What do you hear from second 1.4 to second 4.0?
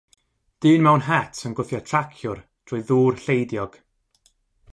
yn gwthio traciwr drwy ddŵr lleidiog.